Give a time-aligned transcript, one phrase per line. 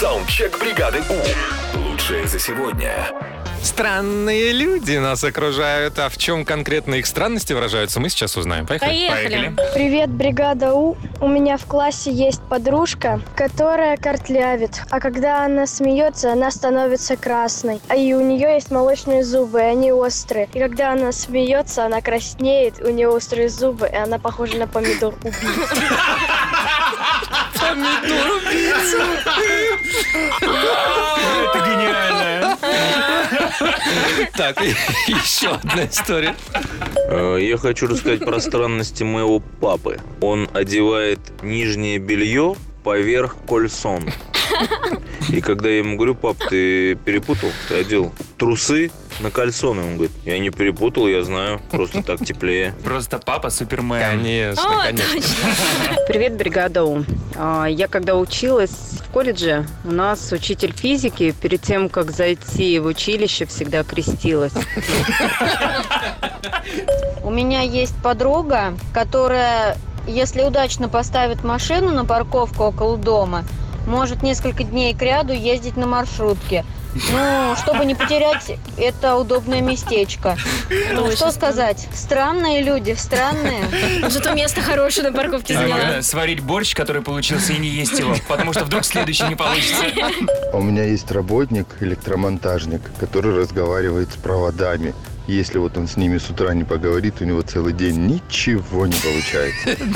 [0.00, 1.78] Саундчек бригады У.
[1.78, 3.10] Лучшее за сегодня.
[3.62, 5.98] Странные люди нас окружают.
[5.98, 8.66] А в чем конкретно их странности выражаются, мы сейчас узнаем.
[8.66, 9.08] Поехали.
[9.10, 9.54] Поехали.
[9.74, 10.96] Привет, бригада У.
[11.20, 14.80] У меня в классе есть подружка, которая кортлявит.
[14.88, 17.82] А когда она смеется, она становится красной.
[17.88, 20.48] А и у нее есть молочные зубы, и они острые.
[20.54, 25.12] И когда она смеется, она краснеет, у нее острые зубы, и она похожа на помидор
[25.22, 25.36] убийцу.
[31.42, 32.58] Это гениально.
[34.36, 36.34] Так, еще одна история.
[37.08, 39.98] Э, Я хочу рассказать про странности моего папы.
[40.20, 44.10] Он одевает нижнее белье поверх кольсон.
[45.30, 48.90] И когда я ему говорю, пап, ты перепутал, ты одел трусы
[49.20, 49.82] на кальсоны.
[49.82, 52.74] Он говорит, я не перепутал, я знаю, просто так теплее.
[52.82, 54.00] Просто папа Супермен.
[54.00, 55.14] Конечно, О, конечно.
[55.14, 56.04] точно.
[56.08, 57.04] Привет, бригада У.
[57.36, 62.86] А, Я когда училась в колледже, у нас учитель физики перед тем, как зайти в
[62.86, 64.52] училище, всегда крестилась.
[67.22, 69.76] У меня есть подруга, которая,
[70.06, 73.44] если удачно поставит машину на парковку около дома,
[73.86, 76.64] может несколько дней к ряду ездить на маршрутке.
[77.12, 80.36] Ну, чтобы не потерять это удобное местечко.
[80.92, 81.88] Ну, что сказать?
[81.94, 83.62] Странные люди, странные.
[84.08, 86.02] Зато место хорошее на парковке заняла.
[86.02, 89.84] сварить борщ, который получился, и не есть его, потому что вдруг следующий не получится.
[90.52, 94.94] У меня есть работник, электромонтажник, который разговаривает с проводами.
[95.30, 98.94] Если вот он с ними с утра не поговорит, у него целый день ничего не
[98.94, 99.76] получается.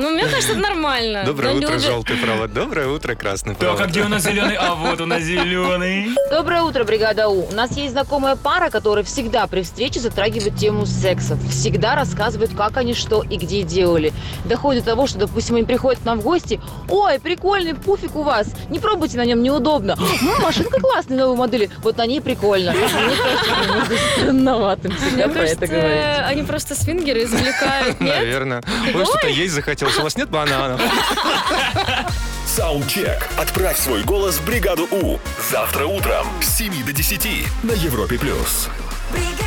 [0.00, 1.22] Ну, мне кажется, это нормально.
[1.24, 2.52] Доброе утро, желтый провод.
[2.52, 3.90] Доброе утро, красный Так, а провод.
[3.90, 4.56] где у нас зеленый?
[4.56, 6.08] А вот у нас зеленый.
[6.30, 7.46] Доброе утро, бригада У.
[7.46, 11.38] У нас есть знакомая пара, которая всегда при встрече затрагивает тему секса.
[11.48, 14.12] Всегда рассказывает, как они что и где делали.
[14.44, 16.60] Доходит до того, что, допустим, они приходят к нам в гости.
[16.88, 18.48] Ой, прикольный пуфик у вас.
[18.68, 19.92] Не пробуйте на нем, неудобно.
[19.92, 21.70] «М, машинка классная, новой модели.
[21.82, 22.72] Вот на ней прикольно.
[22.74, 26.26] Мне кажется, странноватым всегда про это говорить.
[26.26, 28.00] они просто свингеры извлекают?
[28.00, 28.62] Наверное.
[28.94, 29.98] Ой, что-то есть захотелось.
[29.98, 30.80] У вас нет бананов?
[32.46, 33.28] Саундчек.
[33.36, 35.18] Отправь свой голос в бригаду У.
[35.50, 38.18] Завтра утром с 7 до 10 на Европе+.
[38.18, 38.68] плюс.
[39.10, 39.43] бригада.